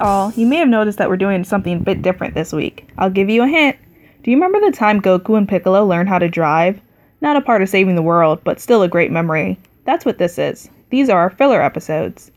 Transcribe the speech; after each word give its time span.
all, 0.00 0.32
you 0.32 0.46
may 0.46 0.56
have 0.56 0.68
noticed 0.68 0.98
that 0.98 1.08
we're 1.08 1.16
doing 1.16 1.44
something 1.44 1.76
a 1.76 1.80
bit 1.80 2.02
different 2.02 2.34
this 2.34 2.52
week. 2.52 2.88
I'll 2.98 3.10
give 3.10 3.28
you 3.28 3.42
a 3.42 3.48
hint. 3.48 3.76
Do 4.22 4.30
you 4.30 4.36
remember 4.36 4.60
the 4.60 4.76
time 4.76 5.00
Goku 5.00 5.36
and 5.36 5.48
Piccolo 5.48 5.84
learned 5.84 6.08
how 6.08 6.18
to 6.18 6.28
drive? 6.28 6.80
Not 7.20 7.36
a 7.36 7.40
part 7.40 7.62
of 7.62 7.68
saving 7.68 7.94
the 7.94 8.02
world, 8.02 8.40
but 8.44 8.60
still 8.60 8.82
a 8.82 8.88
great 8.88 9.10
memory. 9.10 9.58
That's 9.84 10.04
what 10.04 10.18
this 10.18 10.38
is. 10.38 10.68
These 10.90 11.08
are 11.08 11.18
our 11.18 11.30
filler 11.30 11.62
episodes. 11.62 12.30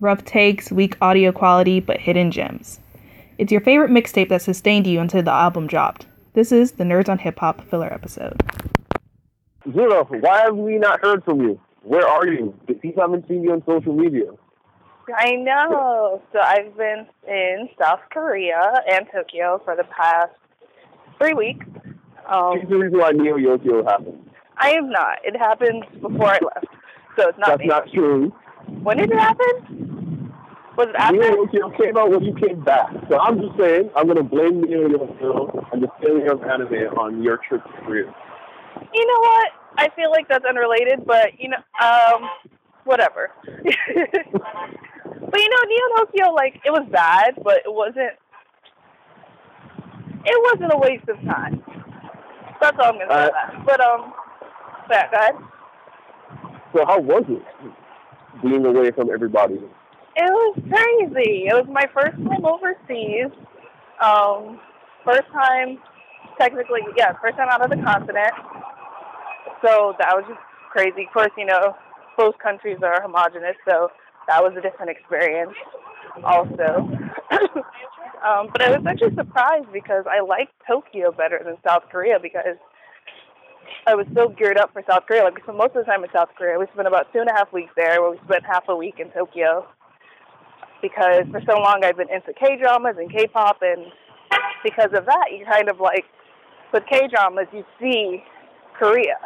Rough 0.00 0.24
takes, 0.24 0.72
weak 0.72 0.96
audio 1.00 1.32
quality, 1.32 1.80
but 1.80 2.00
hidden 2.00 2.30
gems. 2.30 2.80
It's 3.38 3.52
your 3.52 3.60
favorite 3.60 3.90
mixtape 3.90 4.28
that 4.28 4.42
sustained 4.42 4.86
you 4.86 5.00
until 5.00 5.22
the 5.22 5.30
album 5.30 5.66
dropped. 5.66 6.06
This 6.34 6.52
is 6.52 6.72
the 6.72 6.84
Nerds 6.84 7.08
on 7.08 7.18
Hip 7.18 7.38
Hop 7.38 7.66
filler 7.68 7.92
episode. 7.92 8.42
Zero, 9.72 10.04
why 10.04 10.42
have 10.42 10.56
we 10.56 10.78
not 10.78 11.00
heard 11.00 11.24
from 11.24 11.40
you? 11.40 11.60
Where 11.82 12.06
are 12.06 12.26
you? 12.26 12.54
The 12.66 12.74
people 12.74 13.02
haven't 13.02 13.28
seen 13.28 13.42
you 13.42 13.52
on 13.52 13.62
social 13.64 13.94
media. 13.94 14.30
I 15.16 15.32
know. 15.36 16.22
So 16.32 16.40
I've 16.40 16.76
been 16.76 17.06
in 17.28 17.68
South 17.80 18.00
Korea 18.12 18.82
and 18.90 19.06
Tokyo 19.12 19.60
for 19.64 19.76
the 19.76 19.84
past 19.84 20.32
three 21.18 21.34
weeks. 21.34 21.66
Um, 22.28 22.58
Here's 22.58 22.68
the 22.68 22.76
reason 22.78 22.98
why 22.98 23.10
Neo 23.12 23.36
Yokio 23.36 23.84
happened. 23.84 24.30
I 24.58 24.70
am 24.70 24.90
not. 24.90 25.18
It 25.24 25.36
happened 25.36 25.84
before 26.00 26.28
I 26.28 26.38
left, 26.54 26.66
so 27.16 27.28
it's 27.28 27.38
not 27.38 27.48
That's 27.48 27.60
me. 27.60 27.66
not 27.66 27.90
true. 27.92 28.32
When 28.82 28.98
did 28.98 29.10
it 29.10 29.18
happen? 29.18 30.30
Was 30.76 30.88
it 30.88 30.94
after? 30.96 31.16
Neo 31.16 31.44
Yokio 31.46 31.76
came 31.76 31.96
out 31.96 32.10
when 32.10 32.22
you 32.22 32.34
came 32.34 32.62
back. 32.62 32.90
So 33.08 33.18
I'm 33.18 33.40
just 33.40 33.58
saying, 33.58 33.90
I'm 33.96 34.04
going 34.04 34.18
to 34.18 34.22
blame 34.22 34.60
Neo 34.62 34.88
Yokio 34.88 35.72
and 35.72 35.82
the 35.82 35.88
failure 36.02 36.32
of 36.32 36.42
anime 36.42 36.96
on 36.98 37.22
your 37.22 37.38
trip 37.48 37.64
to 37.64 37.72
Korea. 37.84 38.14
You 38.94 39.06
know 39.06 39.20
what? 39.20 39.50
I 39.76 39.88
feel 39.96 40.10
like 40.10 40.28
that's 40.28 40.44
unrelated, 40.44 41.04
but 41.06 41.38
you 41.38 41.48
know, 41.48 41.56
um, 41.84 42.28
whatever. 42.84 43.30
but 45.30 45.40
you 45.40 45.48
know, 45.48 45.62
Neo 45.66 46.04
Yokio, 46.04 46.34
like 46.34 46.60
it 46.64 46.70
was 46.70 46.86
bad, 46.90 47.34
but 47.42 47.58
it 47.64 47.72
wasn't. 47.72 48.12
It 50.24 50.36
wasn't 50.52 50.72
a 50.72 50.78
waste 50.78 51.08
of 51.08 51.16
time. 51.24 51.62
That's 52.60 52.76
all 52.78 52.92
I'm 52.92 52.98
gonna 52.98 53.08
say. 53.08 53.14
Uh, 53.14 53.30
that. 53.30 53.64
But 53.64 53.80
um, 53.80 54.12
yeah, 54.90 55.10
go 55.10 55.16
ahead. 55.16 55.34
So 56.74 56.84
how 56.86 57.00
was 57.00 57.24
it 57.28 57.42
being 58.42 58.64
away 58.64 58.90
from 58.90 59.10
everybody? 59.10 59.54
It 59.54 60.30
was 60.30 60.58
crazy. 60.68 61.46
It 61.46 61.54
was 61.54 61.66
my 61.70 61.86
first 61.94 62.16
time 62.16 62.44
overseas. 62.44 63.32
Um, 64.02 64.60
first 65.04 65.28
time, 65.32 65.78
technically, 66.38 66.80
yeah, 66.96 67.12
first 67.22 67.36
time 67.36 67.48
out 67.50 67.62
of 67.62 67.70
the 67.70 67.82
continent. 67.82 68.32
So 69.64 69.94
that 69.98 70.14
was 70.14 70.24
just 70.28 70.40
crazy. 70.70 71.06
Of 71.06 71.12
course, 71.12 71.32
you 71.36 71.46
know, 71.46 71.76
both 72.16 72.38
countries 72.38 72.78
are 72.82 73.00
homogenous, 73.02 73.56
so 73.68 73.88
that 74.26 74.42
was 74.42 74.54
a 74.56 74.60
different 74.60 74.90
experience 74.90 75.54
also. 76.24 76.88
um, 78.24 78.48
but 78.52 78.62
I 78.62 78.70
was 78.70 78.84
actually 78.86 79.14
surprised 79.14 79.72
because 79.72 80.04
I 80.10 80.20
liked 80.20 80.52
Tokyo 80.66 81.12
better 81.12 81.40
than 81.44 81.56
South 81.66 81.84
Korea 81.90 82.18
because 82.20 82.56
I 83.86 83.94
was 83.94 84.06
so 84.14 84.28
geared 84.28 84.58
up 84.58 84.72
for 84.72 84.82
South 84.88 85.04
Korea. 85.06 85.24
Like, 85.24 85.46
most 85.46 85.74
of 85.74 85.84
the 85.84 85.90
time 85.90 86.04
in 86.04 86.10
South 86.12 86.28
Korea, 86.36 86.58
we 86.58 86.66
spent 86.72 86.88
about 86.88 87.12
two 87.12 87.20
and 87.20 87.28
a 87.28 87.32
half 87.32 87.52
weeks 87.52 87.72
there, 87.76 88.00
where 88.02 88.10
we 88.10 88.18
spent 88.26 88.44
half 88.44 88.64
a 88.68 88.76
week 88.76 88.96
in 88.98 89.10
Tokyo 89.10 89.66
because 90.82 91.24
for 91.30 91.40
so 91.46 91.60
long 91.60 91.82
I've 91.84 91.96
been 91.96 92.10
into 92.10 92.32
K 92.32 92.56
dramas 92.56 92.96
and 92.98 93.10
K 93.10 93.26
pop, 93.26 93.58
and 93.62 93.86
because 94.64 94.90
of 94.96 95.06
that, 95.06 95.26
you 95.36 95.44
kind 95.44 95.68
of 95.68 95.80
like 95.80 96.04
with 96.72 96.84
K 96.90 97.08
dramas, 97.08 97.46
you 97.52 97.64
see 97.80 98.22
Korea. 98.78 99.16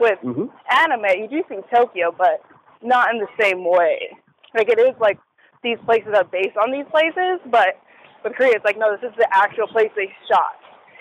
With 0.00 0.18
hmm 0.22 0.46
anime, 0.70 1.18
you 1.18 1.28
do 1.28 1.42
see 1.48 1.58
Tokyo, 1.74 2.14
but 2.16 2.42
not 2.82 3.12
in 3.14 3.20
the 3.20 3.28
same 3.40 3.64
way. 3.64 4.10
Like 4.54 4.68
it 4.68 4.78
is 4.78 4.94
like 5.00 5.18
these 5.62 5.78
places 5.84 6.12
are 6.14 6.24
based 6.24 6.56
on 6.56 6.70
these 6.72 6.86
places, 6.90 7.40
but 7.50 7.78
with 8.24 8.34
Korea, 8.34 8.52
it's 8.56 8.64
like 8.64 8.78
no, 8.78 8.96
this 8.96 9.10
is 9.10 9.16
the 9.16 9.28
actual 9.32 9.66
place 9.68 9.90
they 9.96 10.12
shot, 10.28 10.56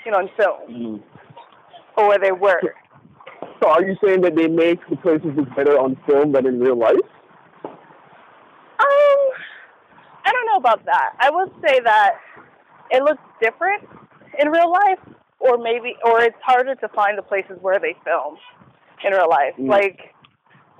you 0.05 0.11
know, 0.11 0.19
in 0.19 0.29
film 0.37 0.69
Mm. 0.69 1.03
or 1.97 2.07
where 2.09 2.19
they 2.19 2.31
were. 2.31 2.61
So 3.61 3.69
are 3.69 3.83
you 3.83 3.95
saying 4.03 4.21
that 4.21 4.35
they 4.35 4.47
make 4.47 4.79
the 4.89 4.95
places 4.97 5.31
look 5.35 5.49
better 5.55 5.77
on 5.79 5.97
film 6.07 6.31
than 6.31 6.45
in 6.45 6.59
real 6.59 6.77
life? 6.77 6.95
Um, 7.65 9.19
I 10.25 10.31
don't 10.31 10.45
know 10.45 10.57
about 10.57 10.85
that. 10.85 11.13
I 11.19 11.29
would 11.31 11.51
say 11.65 11.79
that 11.83 12.17
it 12.91 13.03
looks 13.03 13.21
different 13.41 13.87
in 14.39 14.49
real 14.49 14.71
life, 14.71 14.99
or 15.39 15.57
maybe, 15.57 15.95
or 16.05 16.21
it's 16.21 16.37
harder 16.43 16.75
to 16.75 16.87
find 16.89 17.17
the 17.17 17.21
places 17.23 17.57
where 17.61 17.79
they 17.79 17.95
film 18.03 18.37
in 19.03 19.13
real 19.13 19.29
life. 19.29 19.53
Mm. 19.59 19.69
Like 19.69 20.13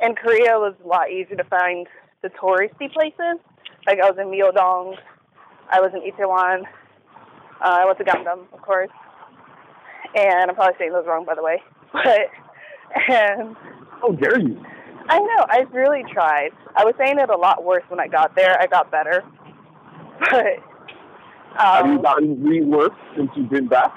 in 0.01 0.15
Korea, 0.15 0.55
it 0.55 0.59
was 0.59 0.75
a 0.83 0.87
lot 0.87 1.11
easier 1.11 1.35
to 1.37 1.43
find 1.45 1.87
the 2.21 2.29
touristy 2.29 2.91
places. 2.91 3.39
Like 3.85 3.99
I 3.99 4.09
was 4.09 4.17
in 4.19 4.27
Myeongdong, 4.27 4.97
I 5.69 5.79
was 5.79 5.91
in 5.93 6.01
Itaewon, 6.01 6.63
uh, 7.61 7.79
I 7.81 7.85
went 7.85 7.97
to 7.97 8.03
Gangnam, 8.03 8.51
of 8.53 8.61
course, 8.61 8.89
and 10.15 10.49
I'm 10.49 10.55
probably 10.55 10.75
saying 10.77 10.91
those 10.91 11.05
wrong, 11.07 11.25
by 11.25 11.35
the 11.35 11.43
way. 11.43 11.61
But 11.93 12.29
and 13.09 13.55
How 14.01 14.11
dare 14.11 14.39
you? 14.39 14.63
I 15.09 15.19
know. 15.19 15.45
I 15.49 15.65
really 15.71 16.03
tried. 16.11 16.51
I 16.75 16.83
was 16.83 16.95
saying 16.97 17.17
it 17.17 17.29
a 17.29 17.37
lot 17.37 17.63
worse 17.63 17.83
when 17.87 17.99
I 17.99 18.07
got 18.07 18.35
there. 18.35 18.59
I 18.59 18.67
got 18.67 18.91
better, 18.91 19.23
but 20.19 20.45
Have 21.55 21.85
you 21.87 21.93
um, 21.93 22.01
gotten 22.01 22.37
reworked 22.37 22.97
since 23.15 23.29
you've 23.35 23.49
been 23.49 23.67
back? 23.67 23.93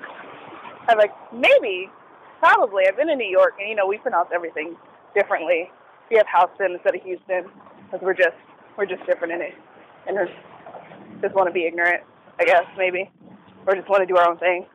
I'm 0.89 0.99
like 0.99 1.13
maybe, 1.33 1.91
probably. 2.39 2.85
I've 2.87 2.97
been 2.97 3.11
in 3.11 3.19
New 3.19 3.29
York, 3.29 3.55
and 3.59 3.69
you 3.69 3.75
know 3.75 3.87
we 3.87 3.99
pronounce 3.99 4.31
everything 4.33 4.77
differently. 5.15 5.71
We 6.11 6.17
have 6.17 6.27
Houston 6.27 6.75
instead 6.75 6.95
of 6.97 7.03
Houston 7.03 7.45
because 7.85 8.01
we're 8.03 8.15
just 8.15 8.37
we're 8.77 8.87
just 8.87 9.05
different 9.07 9.33
in 9.35 9.43
it, 9.43 9.55
and 10.07 10.17
we 10.19 10.27
just 11.23 11.35
want 11.35 11.49
to 11.49 11.53
be 11.53 11.67
ignorant, 11.67 12.03
I 12.41 12.45
guess 12.45 12.65
maybe, 12.77 13.11
or 13.67 13.75
just 13.75 13.89
want 13.89 14.03
to 14.03 14.07
do 14.07 14.17
our 14.17 14.29
own 14.29 14.39
thing. 14.39 14.67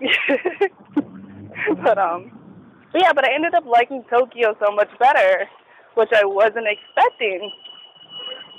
but 1.84 1.98
um, 1.98 2.32
but 2.92 3.02
yeah, 3.02 3.12
but 3.12 3.24
I 3.24 3.34
ended 3.34 3.54
up 3.54 3.64
liking 3.66 4.04
Tokyo 4.10 4.56
so 4.58 4.74
much 4.74 4.88
better, 4.98 5.48
which 5.94 6.10
I 6.14 6.24
wasn't 6.24 6.66
expecting. 6.66 7.50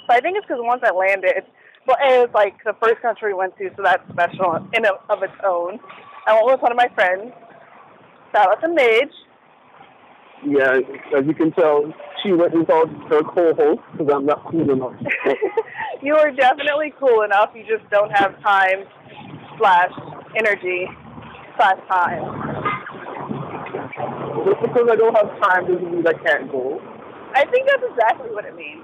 But 0.08 0.18
I 0.18 0.20
think 0.22 0.38
it's 0.38 0.46
because 0.46 0.62
once 0.64 0.82
I 0.86 0.92
landed, 0.92 1.44
well, 1.88 1.98
it 2.00 2.28
was 2.28 2.30
like 2.34 2.56
the 2.64 2.76
first 2.82 3.02
country 3.02 3.34
we 3.34 3.40
went 3.40 3.58
to, 3.58 3.70
so 3.76 3.84
that's 3.84 4.04
special 4.12 4.56
in 4.74 4.86
and 4.86 4.96
of 5.10 5.24
its 5.24 5.34
own. 5.44 5.80
I 6.28 6.34
went 6.34 6.46
with 6.46 6.62
one 6.62 6.72
of 6.72 6.78
my 6.78 6.88
friends. 6.96 7.34
Shout 8.32 8.50
out 8.50 8.62
to 8.62 8.70
Midge. 8.70 9.12
Yeah, 10.44 10.80
as 11.18 11.26
you 11.26 11.34
can 11.36 11.52
tell, 11.52 11.94
she 12.24 12.32
went 12.32 12.58
without 12.58 12.90
her 13.10 13.22
co-host 13.22 13.82
because 13.92 14.08
I'm 14.14 14.26
not 14.26 14.44
cool 14.50 14.70
enough. 14.72 14.94
you 16.02 16.16
are 16.16 16.32
definitely 16.32 16.94
cool 17.00 17.22
enough. 17.22 17.52
You 17.54 17.64
just 17.64 17.88
don't 17.92 18.12
have 18.12 18.42
time 18.42 18.86
slash 19.60 19.92
energy 20.36 20.88
slash 21.58 21.78
time. 21.88 22.24
Just 24.46 24.62
because 24.62 24.88
I 24.92 24.96
don't 24.96 25.16
have 25.16 25.30
time 25.42 25.68
doesn't 25.68 25.92
mean 25.92 26.08
I 26.08 26.14
can't 26.14 26.52
go. 26.52 26.82
I 27.36 27.46
think 27.46 27.68
that's 27.68 27.84
exactly 27.92 28.32
what 28.32 28.46
it 28.46 28.56
means. 28.56 28.84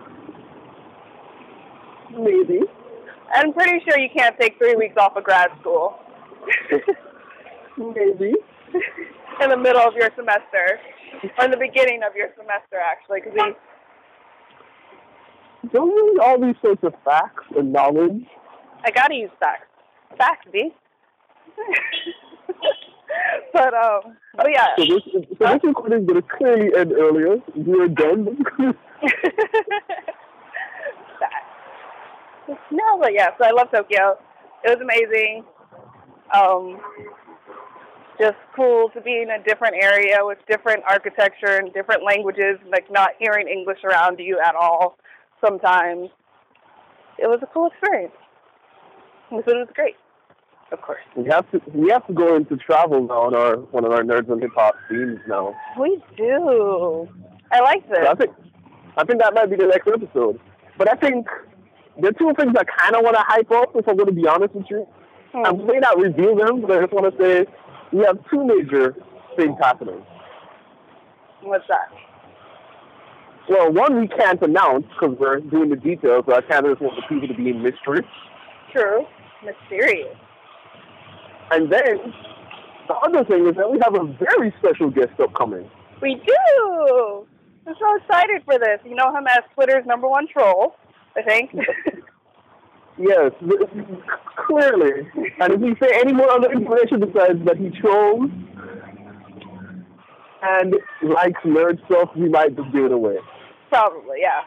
Maybe. 2.12 2.62
I'm 3.34 3.52
pretty 3.52 3.84
sure 3.84 4.00
you 4.00 4.10
can't 4.16 4.36
take 4.40 4.58
three 4.58 4.76
weeks 4.76 4.96
off 4.98 5.18
of 5.18 5.24
grad 5.24 5.50
school 5.60 6.00
Maybe. 7.78 8.34
in 9.42 9.50
the 9.50 9.58
middle 9.58 9.82
of 9.82 9.94
your 9.96 10.10
semester, 10.16 10.80
or 11.40 11.48
the 11.48 11.58
beginning 11.58 12.02
of 12.08 12.16
your 12.16 12.30
semester, 12.38 12.78
actually, 12.84 13.22
because 13.22 13.34
we 13.34 13.56
Don't 15.74 15.90
really 15.90 16.20
all 16.20 16.40
these 16.40 16.56
sorts 16.64 16.84
of 16.84 16.94
facts 17.04 17.44
and 17.58 17.72
knowledge. 17.74 18.26
I 18.84 18.92
gotta 18.92 19.16
use 19.16 19.32
facts. 19.40 19.68
Facts, 20.18 20.48
B. 20.52 20.74
but 23.54 23.74
um, 23.74 24.18
oh 24.40 24.48
yeah. 24.48 24.76
So 24.78 24.86
this, 24.86 25.04
so 25.40 25.54
this 25.54 25.64
recording 25.64 26.02
is 26.02 26.08
going 26.08 26.22
to 26.22 26.28
clearly 26.28 26.76
end 26.76 26.94
earlier. 26.94 27.38
We're 27.56 27.88
done. 27.88 28.38
Facts. 31.20 32.62
No, 32.72 33.00
but 33.00 33.14
yeah. 33.14 33.30
So 33.38 33.46
I 33.46 33.52
love 33.52 33.72
Tokyo. 33.72 34.18
It 34.64 34.78
was 34.78 34.82
amazing. 34.82 35.44
Um, 36.34 36.80
just 38.20 38.38
cool 38.56 38.90
to 38.94 39.02
be 39.02 39.22
in 39.22 39.30
a 39.30 39.44
different 39.44 39.76
area 39.82 40.18
with 40.22 40.38
different 40.50 40.84
architecture 40.90 41.58
and 41.58 41.74
different 41.74 42.04
languages, 42.04 42.58
like 42.72 42.90
not 42.92 43.12
hearing 43.20 43.48
English 43.48 43.80
around 43.84 44.20
you 44.20 44.40
at 44.40 44.56
all. 44.56 44.98
Sometimes 45.44 46.10
it 47.20 47.28
was 47.28 47.40
a 47.44 47.48
cool 47.48 47.68
experience. 47.68 48.14
And 49.30 49.40
the 49.40 49.44
food 49.44 49.56
was 49.58 49.68
great, 49.76 49.96
of 50.72 50.82
course. 50.82 51.02
we 51.16 51.26
have 51.30 51.50
to 51.52 51.62
we 51.74 51.90
have 51.90 52.06
to 52.08 52.14
go 52.14 52.36
into 52.36 52.56
travel 52.58 53.02
now 53.06 53.24
on 53.28 53.36
our 53.36 53.58
one 53.58 53.84
of 53.86 53.92
our 53.92 54.04
nerds 54.04 54.32
and 54.32 54.42
hip 54.42 54.52
hop 54.56 54.76
themes 54.90 55.20
now. 55.28 55.54
We 55.80 56.02
do. 56.16 57.10
I 57.52 57.60
like 57.62 57.84
So 57.90 57.96
I 58.08 58.16
this. 58.16 58.26
think 58.28 58.32
I 58.98 59.04
think 59.04 59.22
that 59.22 59.34
might 59.34 59.50
be 59.50 59.58
the 59.58 59.68
next 59.68 59.88
episode. 59.88 60.40
But 60.78 60.90
I 60.92 60.96
think 60.96 61.28
there 62.00 62.10
are 62.10 62.14
two 62.14 62.32
things 62.40 62.54
I 62.58 62.64
kind 62.64 62.96
of 62.96 63.04
want 63.04 63.16
to 63.18 63.24
hype 63.28 63.52
up. 63.52 63.76
If 63.76 63.88
I'm 63.88 63.98
going 63.98 64.08
to 64.08 64.14
be 64.16 64.28
honest 64.28 64.54
with 64.56 64.66
you, 64.70 64.88
I 65.34 65.52
Hmm. 65.52 65.66
may 65.68 65.80
not 65.80 65.98
reveal 66.00 66.36
them, 66.36 66.62
but 66.62 66.72
I 66.72 66.82
just 66.82 66.94
want 66.94 67.12
to 67.16 67.22
say 67.22 67.46
we 67.92 68.04
have 68.06 68.18
two 68.30 68.44
major 68.46 68.96
things 69.36 69.58
happening. 69.62 70.04
What's 71.42 71.68
that? 71.68 71.90
well, 73.50 73.72
one 73.72 74.00
we 74.00 74.08
can't 74.08 74.42
announce 74.42 74.86
because 75.00 75.18
we're 75.18 75.40
doing 75.40 75.70
the 75.70 75.76
details, 75.76 76.26
so 76.28 76.36
I 76.36 76.42
kind 76.42 76.66
of 76.66 76.74
just 76.74 76.82
want 76.82 76.96
the 76.98 77.02
people 77.08 77.28
to 77.30 77.34
be 77.34 77.50
in 77.50 77.64
mystery. 77.64 78.06
True. 78.74 79.06
Mysterious. 79.44 80.16
And 81.52 81.72
then 81.72 82.14
the 82.88 82.96
other 82.96 83.24
thing 83.24 83.48
is 83.48 83.56
that 83.56 83.72
we 83.72 83.80
have 83.84 83.96
a 83.96 84.04
very 84.20 84.54
special 84.60 84.90
guest 84.90 85.18
upcoming. 85.20 85.70
We 86.02 86.16
do. 86.16 87.26
I'm 87.66 87.76
so 87.80 87.96
excited 87.98 88.42
for 88.44 88.60
this. 88.60 88.80
You 88.84 88.96
know 88.96 89.16
him 89.16 89.28
as 89.28 89.44
Twitter's 89.54 89.86
number 89.86 90.08
one 90.08 90.28
troll, 90.28 90.76
I 91.16 91.22
think. 91.22 91.52
Yes, 93.00 93.32
clearly. 94.48 95.08
And 95.40 95.54
if 95.54 95.60
we 95.60 95.76
say 95.82 95.92
any 96.00 96.14
more 96.14 96.30
other 96.32 96.52
information 96.52 97.00
besides 97.00 97.44
that 97.46 97.58
he 97.58 97.70
trolls 97.70 98.30
and 100.42 100.76
likes 101.04 101.42
nerd 101.44 101.84
stuff, 101.86 102.10
we 102.16 102.30
might 102.30 102.56
just 102.56 102.72
give 102.72 102.86
it 102.86 102.92
away. 102.92 103.18
Probably, 103.70 104.20
yeah. 104.22 104.42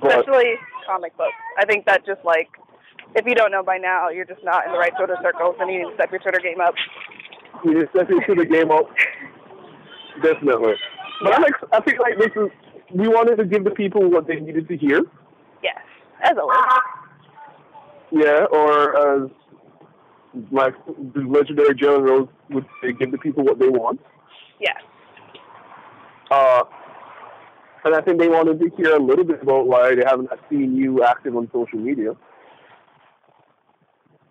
But 0.00 0.20
Especially 0.20 0.54
comic 0.86 1.16
books. 1.16 1.34
I 1.58 1.66
think 1.66 1.84
that 1.86 2.06
just 2.06 2.24
like, 2.24 2.48
if 3.14 3.26
you 3.26 3.34
don't 3.34 3.50
know 3.50 3.62
by 3.62 3.76
now, 3.76 4.08
you're 4.08 4.24
just 4.24 4.42
not 4.44 4.66
in 4.66 4.72
the 4.72 4.78
right 4.78 4.92
Twitter 4.96 5.16
circles, 5.22 5.56
and 5.60 5.70
you 5.70 5.80
need 5.80 5.88
to 5.90 5.94
step 5.94 6.10
your 6.10 6.20
Twitter 6.20 6.40
game 6.40 6.60
up. 6.60 6.74
we 7.64 7.74
just 7.74 7.90
step 7.90 8.08
into 8.10 8.34
the 8.34 8.46
game 8.46 8.70
up. 8.70 8.86
Definitely. 10.22 10.74
But 11.22 11.40
ex- 11.44 11.64
I 11.72 11.82
feel 11.82 12.00
like 12.00 12.18
this 12.18 12.30
is, 12.36 12.50
we 12.94 13.08
wanted 13.08 13.36
to 13.36 13.44
give 13.44 13.64
the 13.64 13.70
people 13.70 14.08
what 14.08 14.26
they 14.26 14.36
needed 14.36 14.68
to 14.68 14.76
hear. 14.76 15.02
Yes, 15.62 15.78
as 16.22 16.36
always. 16.38 16.58
Yeah, 18.12 18.44
or 18.50 19.24
as 19.24 19.30
my 20.50 20.70
the 21.14 21.20
legendary 21.20 21.74
Rose 21.80 22.28
would 22.50 22.66
say, 22.82 22.92
give 22.92 23.10
the 23.10 23.18
people 23.18 23.44
what 23.44 23.58
they 23.58 23.68
want. 23.68 24.00
Yes. 24.60 24.76
Uh, 26.30 26.62
and 27.84 27.94
I 27.94 28.00
think 28.00 28.20
they 28.20 28.28
wanted 28.28 28.60
to 28.60 28.70
hear 28.76 28.94
a 28.96 29.02
little 29.02 29.24
bit 29.24 29.42
about 29.42 29.66
why 29.66 29.94
they 29.94 30.02
haven't 30.06 30.30
seen 30.48 30.76
you 30.76 31.02
active 31.02 31.36
on 31.36 31.48
social 31.52 31.78
media. 31.78 32.10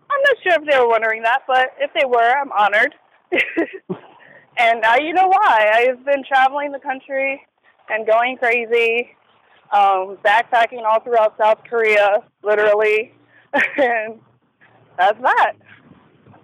I'm 0.10 0.22
not 0.22 0.36
sure 0.44 0.54
if 0.54 0.70
they 0.70 0.80
were 0.80 0.90
wondering 0.90 1.24
that, 1.24 1.42
but 1.48 1.72
if 1.80 1.92
they 1.94 2.06
were, 2.06 2.38
I'm 2.38 2.52
honored. 2.52 2.96
and 4.58 4.82
now 4.82 4.98
you 4.98 5.14
know 5.14 5.28
why. 5.28 5.72
I've 5.74 6.06
been 6.06 6.24
traveling 6.28 6.72
the 6.72 6.80
country 6.80 7.42
and 7.90 8.06
going 8.06 8.38
crazy, 8.38 9.10
um, 9.72 10.18
backpacking 10.26 10.84
all 10.86 11.00
throughout 11.00 11.36
South 11.38 11.60
Korea, 11.70 12.24
literally. 12.44 13.14
And 13.54 14.20
that's 14.98 15.22
that. 15.22 15.54
Oh, 15.58 16.36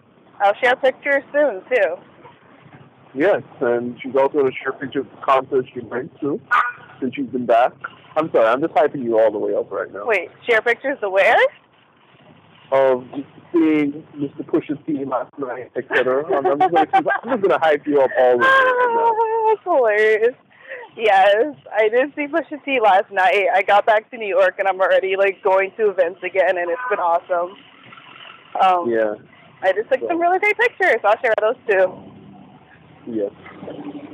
I'll 0.41 0.55
share 0.55 0.75
pictures 0.75 1.23
soon, 1.31 1.61
too. 1.69 1.95
Yes, 3.13 3.41
and 3.61 3.97
she's 4.01 4.15
also 4.15 4.39
going 4.39 4.51
to 4.51 4.57
share 4.61 4.73
pictures 4.73 5.05
of 5.11 5.21
concerts 5.21 5.69
she 5.73 5.79
went 5.79 6.11
to 6.19 6.39
since 6.99 7.15
she's 7.15 7.27
been 7.27 7.45
back. 7.45 7.71
I'm 8.17 8.29
sorry, 8.31 8.47
I'm 8.47 8.61
just 8.61 8.73
hyping 8.73 9.03
you 9.03 9.17
all 9.19 9.31
the 9.31 9.37
way 9.37 9.55
up 9.55 9.71
right 9.71 9.91
now. 9.93 10.05
Wait, 10.05 10.29
share 10.47 10.61
pictures 10.61 10.97
of 11.01 11.11
where? 11.11 11.37
Of 12.71 13.05
seeing 13.53 14.03
Mr. 14.17 14.45
Pusha 14.45 14.85
T 14.85 15.05
last 15.05 15.31
night, 15.37 15.71
etc. 15.75 16.25
I'm, 16.25 16.45
I'm 16.45 16.59
just 16.59 16.71
going 16.73 16.87
to 16.87 17.11
I'm 17.23 17.29
just 17.29 17.41
going 17.41 17.49
to 17.49 17.59
hype 17.59 17.87
you 17.87 18.01
up 18.01 18.11
all 18.17 18.31
the 18.31 18.37
way 18.37 18.47
right 18.47 19.57
That's 19.63 19.63
hilarious. 19.63 20.35
Yes, 20.97 21.55
I 21.73 21.89
did 21.89 22.13
see 22.15 22.27
Pusha 22.27 22.63
T 22.63 22.79
last 22.81 23.11
night. 23.11 23.47
I 23.53 23.61
got 23.63 23.85
back 23.85 24.09
to 24.11 24.17
New 24.17 24.27
York 24.27 24.55
and 24.59 24.67
I'm 24.67 24.79
already 24.79 25.15
like 25.17 25.41
going 25.43 25.71
to 25.77 25.89
events 25.89 26.21
again, 26.23 26.57
and 26.57 26.69
it's 26.71 26.81
been 26.89 26.99
awesome. 26.99 27.55
Um. 28.61 28.89
Yeah, 28.89 29.15
I 29.61 29.73
just 29.73 29.89
took 29.91 29.99
some 30.07 30.19
really 30.21 30.39
great 30.39 30.57
pictures. 30.57 31.01
I'll 31.03 31.17
share 31.19 31.33
those 31.41 31.55
too. 31.69 31.93
yes. 33.07 33.31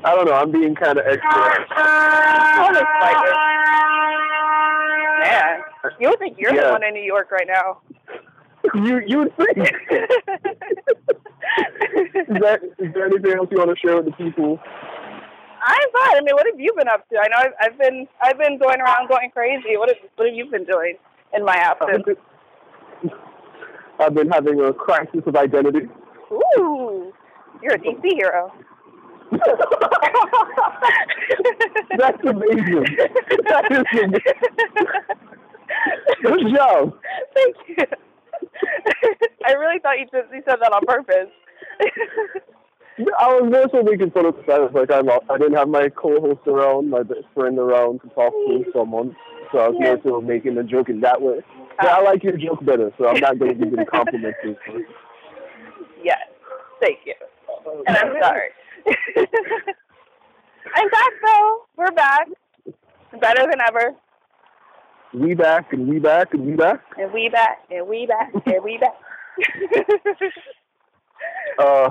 I 0.04 0.16
don't 0.16 0.26
know. 0.26 0.34
I'm 0.34 0.50
being 0.52 0.74
kind 0.74 0.98
of 0.98 1.06
extra. 1.06 1.30
I'm 1.30 2.76
excited. 2.76 3.34
Man, 5.22 5.62
you 6.00 6.10
would 6.10 6.18
think 6.20 6.38
you're 6.40 6.54
Yeah. 6.56 6.66
the 6.68 6.72
one 6.72 6.84
in 6.84 6.94
New 6.96 7.04
York 7.04 7.30
right 7.32 7.48
now. 7.48 7.82
You 8.74 9.00
you 9.06 9.18
would 9.20 9.36
think. 9.38 9.58
is 12.16 12.38
that 12.42 12.60
is 12.80 12.94
there 12.94 13.06
anything 13.06 13.34
else 13.34 13.50
you 13.52 13.58
want 13.60 13.70
to 13.70 13.76
share 13.76 13.96
with 13.98 14.06
the 14.06 14.12
people? 14.14 14.60
I'm 15.64 15.90
fine. 15.94 16.18
I 16.18 16.22
mean, 16.22 16.34
what 16.34 16.46
have 16.50 16.60
you 16.60 16.74
been 16.76 16.88
up 16.88 17.08
to? 17.10 17.18
I 17.18 17.28
know 17.28 17.38
I've, 17.38 17.54
I've 17.62 17.78
been 17.78 18.08
I've 18.22 18.38
been 18.38 18.58
going 18.58 18.82
around 18.82 19.08
going 19.10 19.30
crazy. 19.32 19.78
What 19.78 19.90
have 19.90 19.98
what 20.16 20.28
have 20.28 20.36
you 20.36 20.46
been 20.46 20.66
doing 20.66 20.98
in 21.34 21.46
my 21.46 21.56
absence? 21.56 22.04
I've 24.00 24.14
been 24.16 24.30
having 24.30 24.60
a 24.62 24.74
crisis 24.74 25.22
of 25.26 25.36
identity. 25.36 25.88
Ooh, 26.32 27.14
you're 27.62 27.76
a 27.76 27.80
DC 27.80 28.02
hero. 28.16 28.52
That's 31.98 32.24
amazing. 32.26 32.86
That 33.48 33.72
is 33.72 33.84
amazing. 33.94 34.20
Good 36.24 36.56
job. 36.56 36.94
Thank 37.34 37.56
you. 37.68 37.86
I 39.46 39.54
really 39.54 39.80
thought 39.80 40.00
you 40.00 40.06
just 40.06 40.34
you 40.34 40.42
said 40.46 40.58
that 40.62 40.74
on 40.74 40.86
purpose. 40.86 41.32
I 43.20 43.40
was 43.40 43.70
so 43.72 43.84
making 43.84 44.12
fun 44.12 44.26
of 44.26 44.36
the 44.36 44.44
fact 44.44 44.74
like 44.74 44.92
I'm 44.92 45.10
I 45.10 45.38
didn't 45.38 45.54
have 45.56 45.70
my 45.70 45.90
co-host 45.90 46.46
around, 46.48 46.90
my 46.90 47.04
best 47.04 47.26
friend 47.34 47.58
around 47.58 48.02
to 48.02 48.08
talk 48.10 48.34
to 48.34 48.66
someone, 48.74 49.16
so 49.52 49.60
I 49.60 49.70
was 49.70 49.78
more 49.80 50.00
so 50.04 50.22
making 50.22 50.58
a 50.58 50.64
joke 50.64 50.90
in 50.90 51.02
that 51.02 51.22
way. 51.22 51.40
But 51.80 51.90
I 51.90 52.02
like 52.02 52.24
your 52.24 52.38
joke 52.38 52.64
better, 52.66 52.92
so 52.98 53.08
I'm 53.08 53.20
not 53.20 53.40
going 53.40 53.58
to 53.58 53.58
give 53.58 53.72
you 53.72 53.78
the 53.78 53.86
compliments. 53.92 54.38
this 54.44 54.56
time. 54.68 54.86
yes, 56.04 56.20
thank 56.82 57.00
you. 57.06 57.14
And 57.88 57.98
I'm 57.98 58.14
sorry. 58.22 58.50
I'm 60.76 60.90
back 60.90 61.12
though. 61.26 61.66
We're 61.78 61.92
back. 61.92 62.28
Better 63.20 63.42
than 63.50 63.62
ever. 63.68 63.96
We 65.14 65.34
back 65.34 65.74
and 65.74 65.88
we 65.88 66.00
back 66.00 66.34
and 66.34 66.46
we 66.46 66.54
back. 66.54 66.82
And 66.98 67.12
we 67.12 67.30
back. 67.30 67.60
And 67.70 67.88
we 67.88 68.06
back. 68.06 68.32
And 68.46 68.64
we 68.64 68.78
back. 68.78 68.96
Uh, 71.60 71.90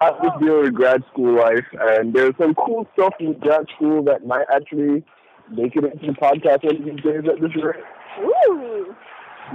I 0.00 0.10
just 0.10 0.36
oh. 0.36 0.40
deal 0.40 0.62
with 0.62 0.74
grad 0.74 1.02
school 1.12 1.36
life, 1.36 1.64
and 1.72 2.12
there's 2.12 2.34
some 2.38 2.54
cool 2.54 2.86
stuff 2.94 3.14
in 3.18 3.38
grad 3.38 3.66
school 3.76 4.02
that 4.04 4.26
might 4.26 4.46
actually 4.52 5.04
make 5.50 5.74
it 5.76 5.84
into 5.84 6.06
the 6.06 6.12
podcast 6.12 6.64
one 6.64 6.76
of 6.76 6.84
these 6.84 7.02
days 7.02 7.24
at 7.28 7.40
this 7.40 7.54
rate. 7.56 7.84
Ooh. 8.20 8.94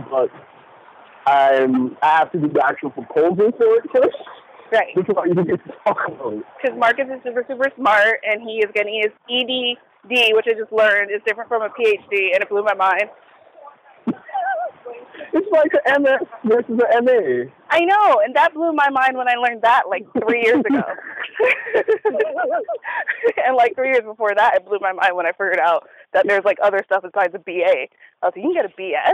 But 0.10 0.30
I'm 1.28 1.96
I 2.02 2.18
have 2.18 2.32
to 2.32 2.40
do 2.40 2.50
the 2.50 2.66
actual 2.66 2.90
proposal 2.90 3.52
for 3.58 3.76
it 3.76 3.84
first 3.94 4.18
Right. 4.72 4.96
before 4.96 5.28
I 5.28 5.30
even 5.30 5.46
get 5.46 5.64
to 5.66 5.74
talk 5.84 6.00
about. 6.08 6.42
Because 6.62 6.80
Marcus 6.80 7.06
is 7.12 7.20
super, 7.24 7.44
super 7.48 7.70
smart, 7.76 8.20
and 8.24 8.42
he 8.42 8.64
is 8.64 8.72
getting 8.74 9.04
his 9.04 9.12
EDD, 9.28 10.34
which 10.34 10.48
I 10.48 10.56
just 10.58 10.72
learned 10.72 11.12
is 11.12 11.22
different 11.28 11.50
from 11.50 11.62
a 11.62 11.70
PhD, 11.70 12.34
and 12.34 12.42
it 12.42 12.50
blew 12.50 12.64
my 12.64 12.74
mind. 12.74 13.12
It's 15.34 15.48
like 15.52 15.72
an 15.86 16.04
MS 16.04 16.28
versus 16.46 16.80
an 16.94 17.06
MA. 17.06 17.52
I 17.70 17.80
know, 17.86 18.22
and 18.24 18.36
that 18.36 18.54
blew 18.54 18.74
my 18.74 18.90
mind 18.90 19.16
when 19.18 19.28
I 19.30 19.36
learned 19.36 19.62
that 19.62 19.84
like 19.90 20.06
three 20.28 20.44
years 20.44 20.60
ago. 20.60 20.82
and 23.46 23.56
like 23.56 23.76
three 23.76 23.90
years 23.90 24.04
before 24.04 24.34
that, 24.36 24.56
it 24.56 24.66
blew 24.66 24.80
my 24.82 24.92
mind 24.92 25.16
when 25.16 25.26
I 25.26 25.32
figured 25.32 25.60
out 25.60 25.88
that 26.14 26.26
there's 26.28 26.44
like 26.44 26.58
other 26.62 26.82
stuff 26.86 27.04
besides 27.04 27.34
a 27.36 27.40
BA. 27.40 27.88
I 28.22 28.26
was 28.26 28.34
like, 28.36 28.38
you 28.38 28.42
can 28.44 28.54
get 28.54 28.66
a 28.66 28.70
BS? 28.82 29.14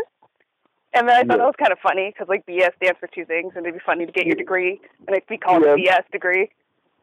And 0.94 1.08
then 1.08 1.16
I 1.16 1.20
thought 1.20 1.32
Yeah. 1.34 1.38
that 1.38 1.46
was 1.46 1.56
kind 1.60 1.72
of 1.72 1.80
funny 1.80 2.10
because 2.12 2.28
like 2.30 2.46
BS 2.46 2.76
stands 2.78 2.98
for 3.00 3.08
two 3.08 3.26
things, 3.26 3.54
and 3.56 3.66
it'd 3.66 3.76
be 3.76 3.84
funny 3.86 4.06
to 4.06 4.12
get 4.12 4.26
your 4.26 4.36
degree 4.36 4.80
and 5.08 5.16
it'd 5.16 5.28
be 5.28 5.38
called 5.38 5.64
Yeah. 5.64 5.74
a 5.74 5.78
BS 6.02 6.12
degree. 6.12 6.50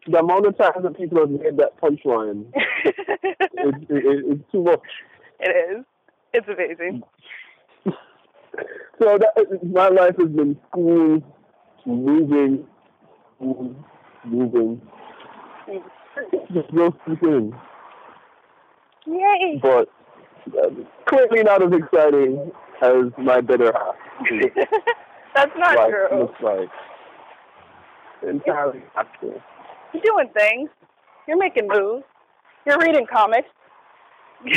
The 0.06 0.18
amount 0.18 0.47
of 0.47 0.59
times 0.59 0.83
that 0.83 0.97
people 0.97 1.21
have 1.21 1.30
made 1.30 1.56
that 1.59 1.80
punchline, 1.80 2.47
it, 2.54 2.94
it, 3.09 3.88
it, 3.88 4.25
it's 4.28 4.52
too 4.52 4.62
much. 4.62 4.80
it 5.40 5.78
is. 5.78 5.85
It's 6.35 6.49
amazing. 6.49 7.02
So 9.00 9.18
that, 9.18 9.62
my 9.64 9.88
life 9.88 10.14
has 10.18 10.28
been 10.28 10.58
school, 10.68 11.22
moving, 11.84 12.66
school, 13.36 13.74
moving. 14.24 14.80
Just 16.52 16.72
those 16.74 16.92
two 17.06 17.16
things. 17.16 17.54
Yay! 19.06 19.60
But 19.60 19.88
uh, 20.56 20.70
clearly 21.06 21.42
not 21.42 21.62
as 21.62 21.72
exciting 21.72 22.52
as 22.82 23.04
my 23.18 23.40
better 23.40 23.72
half. 23.72 23.94
That's 25.34 25.52
not 25.56 25.76
life 25.76 25.90
true. 25.90 26.18
looks 26.20 26.40
like. 26.40 26.68
Entirely 28.28 28.82
actual. 28.96 29.42
You're 29.92 30.02
doing 30.02 30.28
things. 30.34 30.70
You're 31.26 31.38
making 31.38 31.68
moves. 31.68 32.04
You're 32.66 32.78
reading 32.78 33.06
comics. 33.12 33.48
Uh, 34.46 34.50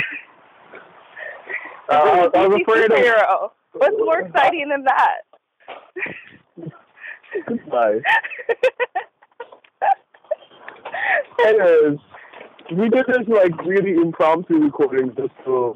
I, 1.89 2.29
I 2.36 2.48
was 2.48 2.62
afraid 2.62 2.91
of. 2.91 3.51
What's 3.77 3.98
more 3.98 4.19
exciting 4.22 4.69
than 4.69 4.84
that? 4.84 5.22
Goodbye. 7.48 8.00
Anyways, 11.46 12.00
we 12.75 12.89
did 12.89 13.05
this 13.07 13.27
like 13.27 13.55
really 13.65 13.91
impromptu 13.93 14.55
recording 14.60 15.13
just 15.15 15.34
so 15.46 15.75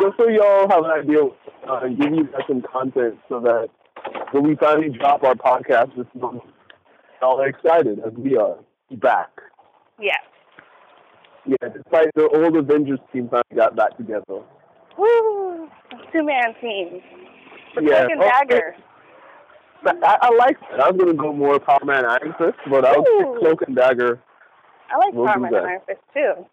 just 0.00 0.16
so 0.16 0.28
y'all 0.28 0.68
have 0.70 0.84
an 0.84 0.90
idea 0.90 1.24
uh, 1.68 1.80
and 1.82 1.98
give 1.98 2.14
you 2.14 2.24
guys 2.24 2.42
some 2.48 2.62
content 2.62 3.18
so 3.28 3.40
that 3.40 3.68
when 4.32 4.44
we 4.44 4.56
finally 4.56 4.90
drop 4.90 5.22
our 5.24 5.34
podcast 5.34 5.96
this 5.96 6.06
month, 6.14 6.42
y'all 7.20 7.40
are 7.40 7.48
excited 7.48 8.00
as 8.06 8.12
we 8.14 8.36
are 8.36 8.56
back. 8.92 9.30
yeah. 10.00 10.12
Yeah, 11.46 11.68
despite 11.74 12.08
the 12.14 12.28
old 12.28 12.56
Avengers 12.56 12.98
team 13.10 13.28
finally 13.30 13.56
got 13.56 13.74
back 13.74 13.96
together. 13.96 14.42
Woo! 14.98 15.37
Two 16.12 16.24
man 16.24 16.54
team. 16.60 17.00
The 17.74 17.82
Yeah, 17.82 18.06
Cloak 18.06 18.10
and 18.12 18.20
oh, 18.22 18.28
Dagger. 18.28 18.76
I, 19.86 20.16
I 20.22 20.34
like 20.34 20.58
that. 20.70 20.80
I 20.80 20.90
was 20.90 20.96
gonna 20.98 21.14
go 21.14 21.32
more 21.32 21.60
Power 21.60 21.84
Man 21.84 22.04
Iron 22.04 22.34
Fist, 22.38 22.58
but 22.68 22.84
I'll 22.84 23.00
Ooh. 23.00 23.32
pick 23.32 23.40
Cloak 23.40 23.62
and 23.66 23.76
Dagger. 23.76 24.20
I 24.90 24.96
like 24.98 25.14
We'll 25.14 25.26
Power 25.26 25.38
Man. 25.38 25.54
Iron 25.54 25.80
Fist 25.86 26.00
too. 26.12 26.46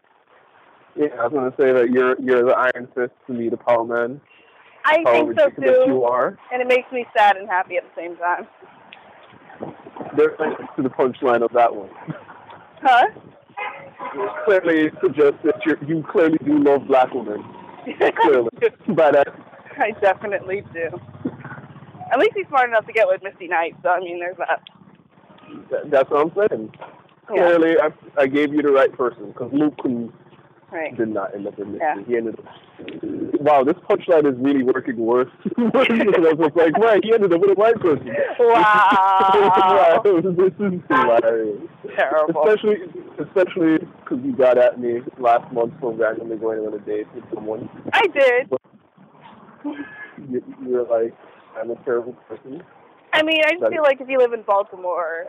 Yeah, 0.95 1.07
I 1.19 1.27
was 1.27 1.33
gonna 1.33 1.53
say 1.59 1.73
that 1.73 1.89
you're 1.89 2.19
you're 2.21 2.45
the 2.45 2.55
Iron 2.55 2.87
Fist 2.93 3.11
to 3.27 3.33
me, 3.33 3.49
the 3.49 3.57
Power 3.57 3.85
Man. 3.85 4.21
I 4.85 5.03
think 5.03 5.39
so 5.39 5.49
that 5.57 5.65
you 5.65 5.93
too. 5.93 6.03
are. 6.03 6.37
And 6.53 6.61
it 6.61 6.67
makes 6.67 6.91
me 6.91 7.05
sad 7.17 7.37
and 7.37 7.49
happy 7.49 7.77
at 7.77 7.83
the 7.83 8.01
same 8.01 8.15
time. 8.17 8.47
There's 10.15 10.37
to 10.37 10.81
the 10.83 10.89
punchline 10.89 11.41
of 11.43 11.51
that 11.53 11.75
one. 11.75 11.89
Huh? 12.81 13.07
Clearly 14.45 14.91
suggests 15.01 15.39
that 15.43 15.65
you 15.65 15.75
you 15.87 16.03
clearly 16.09 16.37
do 16.45 16.59
love 16.59 16.87
black 16.87 17.13
women. 17.13 17.43
Clearly, 18.21 18.49
by 18.89 19.11
that. 19.11 19.27
Uh, 19.27 19.31
I 19.77 19.91
definitely 20.01 20.63
do. 20.73 20.89
At 22.11 22.19
least 22.19 22.31
he's 22.35 22.47
smart 22.47 22.69
enough 22.69 22.85
to 22.87 22.93
get 22.93 23.07
with 23.07 23.21
Misty 23.23 23.47
Knight, 23.47 23.75
so 23.83 23.89
I 23.89 23.99
mean, 23.99 24.19
there's 24.19 24.37
that. 24.37 24.61
that- 25.71 25.91
That's 25.91 26.09
what 26.09 26.21
I'm 26.21 26.49
saying. 26.49 26.73
Yeah. 27.33 27.35
Clearly, 27.57 27.75
I, 27.81 28.21
I 28.21 28.27
gave 28.27 28.53
you 28.53 28.61
the 28.61 28.71
right 28.71 28.91
person 28.95 29.27
because 29.31 29.51
Luke 29.53 29.75
couldn't- 29.79 30.13
Right. 30.71 30.97
did 30.97 31.09
not 31.09 31.33
end 31.33 31.47
up 31.47 31.57
in 31.59 31.71
this. 31.73 31.81
Yeah. 31.81 32.03
He 32.05 32.17
ended 32.17 32.37
up. 32.39 32.45
Wow, 33.39 33.63
this 33.63 33.75
punchline 33.89 34.25
is 34.29 34.37
really 34.39 34.63
working 34.63 34.97
worse. 34.97 35.29
I 35.57 35.61
was 36.33 36.51
like, 36.55 36.75
right, 36.77 37.01
he 37.01 37.13
ended 37.13 37.31
up 37.31 37.39
with 37.39 37.51
a 37.51 37.53
white 37.53 37.79
person. 37.79 38.13
Wow. 38.39 40.01
this 40.03 40.51
is 40.59 40.81
hilarious. 40.89 41.61
Terrible. 41.95 42.43
Especially, 42.43 42.77
especially 43.19 43.84
because 44.05 44.23
you 44.23 44.35
got 44.35 44.57
at 44.57 44.79
me 44.79 44.99
last 45.19 45.51
month 45.51 45.73
for 45.79 45.91
randomly 45.91 46.37
going 46.37 46.59
on 46.59 46.73
a 46.73 46.79
date 46.79 47.07
with 47.15 47.23
someone. 47.33 47.69
I 47.91 48.05
did. 48.07 48.51
You, 50.29 50.43
you're 50.65 50.83
like, 50.83 51.15
I'm 51.57 51.71
a 51.71 51.75
terrible 51.83 52.13
person. 52.27 52.61
I 53.13 53.23
mean, 53.23 53.41
I 53.45 53.51
just 53.51 53.71
feel 53.71 53.81
like 53.81 53.99
if 54.01 54.07
you 54.07 54.19
live 54.19 54.33
in 54.33 54.43
Baltimore, 54.43 55.25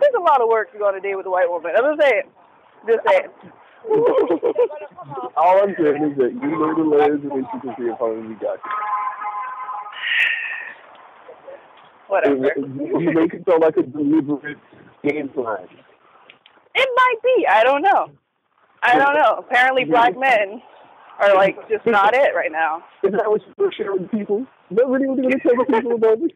there's 0.00 0.14
a 0.16 0.20
lot 0.20 0.42
of 0.42 0.48
work 0.48 0.72
to 0.72 0.78
go 0.78 0.88
on 0.88 0.96
a 0.96 1.00
date 1.00 1.16
with 1.16 1.26
a 1.26 1.30
white 1.30 1.48
woman. 1.48 1.72
I'm 1.76 1.96
just 1.96 2.08
saying. 2.08 2.22
Just 2.86 3.00
saying. 3.08 3.28
All 5.36 5.62
I'm 5.62 5.74
saying 5.78 6.12
is 6.12 6.18
that 6.18 6.32
you 6.32 6.50
know 6.50 6.74
the 6.74 6.84
layers 6.84 7.20
of 7.24 7.32
intricacy 7.32 7.88
of 7.90 7.98
how 7.98 8.12
you 8.12 8.36
got 8.40 8.58
Whatever. 12.08 12.52
You 12.56 13.12
make 13.12 13.34
it 13.34 13.44
sound 13.48 13.62
like 13.62 13.76
a 13.76 13.82
deliberate 13.82 14.58
game 15.02 15.28
plan. 15.30 15.68
Might 17.04 17.22
be. 17.22 17.46
I 17.46 17.62
don't 17.64 17.82
know. 17.82 18.10
I 18.82 18.98
don't 18.98 19.14
know. 19.14 19.36
Apparently, 19.38 19.84
black 19.84 20.18
men 20.18 20.62
are 21.20 21.34
like 21.34 21.56
just 21.68 21.86
not 21.86 22.14
it 22.14 22.34
right 22.34 22.52
now. 22.52 22.82
Is 23.02 23.12
that 23.12 23.28
what 23.30 23.40
you're 23.58 23.72
sharing 23.72 24.02
with 24.02 24.10
people? 24.10 24.46
Is 24.70 24.76
that 24.76 24.86
really 24.86 25.06
what 25.08 25.18
you're 25.18 25.30
going 25.30 25.40
to 25.40 25.40
tell 25.40 25.56
the 25.56 25.72
people 25.72 25.94
about 25.96 26.20
me? 26.20 26.34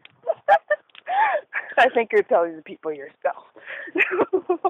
I 1.78 1.88
think 1.94 2.10
you're 2.12 2.22
telling 2.24 2.56
the 2.56 2.62
people 2.62 2.92
yourself. 2.92 3.44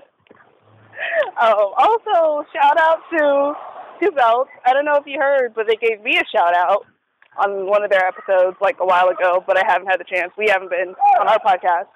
um, 1.41 1.73
also, 1.77 2.45
shout 2.53 2.79
out 2.79 2.99
to 3.13 3.53
Two 4.01 4.11
Belts. 4.13 4.51
I 4.67 4.73
don't 4.73 4.85
know 4.85 4.97
if 4.97 5.07
you 5.07 5.19
heard, 5.21 5.55
but 5.55 5.67
they 5.67 5.77
gave 5.77 6.01
me 6.03 6.17
a 6.19 6.25
shout 6.37 6.55
out 6.55 6.85
on 7.39 7.67
one 7.67 7.83
of 7.85 7.91
their 7.91 8.05
episodes 8.07 8.57
like 8.61 8.77
a 8.81 8.87
while 8.87 9.09
ago, 9.09 9.43
but 9.47 9.57
I 9.57 9.63
haven't 9.67 9.87
had 9.89 10.01
the 10.01 10.05
chance. 10.05 10.33
We 10.37 10.49
haven't 10.49 10.71
been 10.71 10.95
on 11.21 11.29
our 11.29 11.39
podcast. 11.41 11.87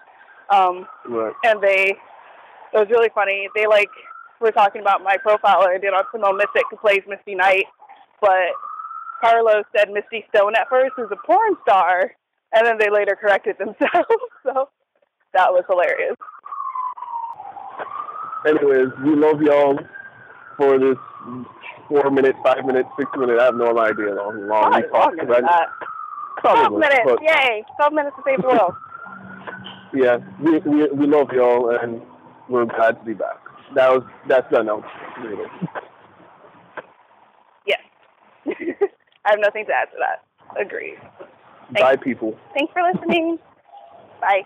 Um, 0.50 0.86
Right. 1.08 1.32
and 1.44 1.60
they, 1.62 1.94
it 2.72 2.78
was 2.78 2.88
really 2.90 3.10
funny. 3.14 3.48
They 3.54 3.66
like 3.66 3.90
were 4.40 4.50
talking 4.50 4.80
about 4.80 5.02
my 5.02 5.16
profile 5.22 5.62
I 5.62 5.78
did 5.78 5.94
on 5.94 6.04
Simone 6.10 6.38
Missick, 6.38 6.64
who 6.70 6.76
plays 6.76 7.02
Misty 7.06 7.34
Knight, 7.34 7.66
but 8.20 8.52
Carlos 9.20 9.64
said 9.76 9.90
Misty 9.90 10.24
Stone 10.34 10.54
at 10.56 10.68
first 10.68 10.92
is 10.98 11.06
a 11.12 11.26
porn 11.26 11.56
star, 11.62 12.10
and 12.52 12.66
then 12.66 12.76
they 12.78 12.90
later 12.90 13.16
corrected 13.18 13.56
themselves. 13.58 14.08
so 14.42 14.68
that 15.34 15.52
was 15.52 15.64
hilarious. 15.68 16.16
Anyways, 18.44 18.88
we 19.04 19.14
love 19.14 19.40
y'all 19.40 19.78
for 20.56 20.78
this 20.78 20.98
four 21.88 22.10
minute, 22.10 22.34
five 22.44 22.64
minute, 22.66 22.86
six 22.98 23.08
minute. 23.16 23.38
I 23.38 23.44
have 23.44 23.54
no 23.54 23.78
idea 23.78 24.16
how 24.16 24.32
long 24.32 24.48
Probably 24.48 24.82
we 24.82 24.88
talked 24.88 25.22
about. 25.22 25.42
that. 25.42 25.68
Uh, 25.78 26.40
twelve 26.40 26.72
minutes, 26.72 27.02
but 27.04 27.22
yay! 27.22 27.64
Twelve 27.76 27.92
minutes 27.92 28.16
to 28.16 28.22
save 28.26 28.42
the 28.42 28.48
world. 28.48 28.74
yeah, 29.94 30.18
we, 30.40 30.58
we 30.58 30.86
we 30.88 31.06
love 31.06 31.30
y'all 31.32 31.70
and 31.70 32.02
we're 32.48 32.66
glad 32.66 32.98
to 32.98 33.04
be 33.04 33.14
back. 33.14 33.38
That 33.74 33.90
was 33.90 34.02
that's 34.28 34.50
done 34.52 34.66
now. 34.66 34.84
Really. 35.22 35.46
yes. 37.66 37.80
I 38.46 39.30
have 39.30 39.40
nothing 39.40 39.66
to 39.66 39.72
add 39.72 39.88
to 39.92 39.96
that. 40.00 40.60
Agreed. 40.60 40.98
Bye, 41.78 41.96
people. 41.96 42.36
Thanks 42.54 42.72
for 42.72 42.82
listening. 42.92 43.38
Bye. 44.20 44.42